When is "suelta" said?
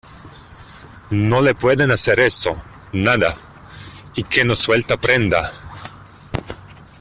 4.55-4.97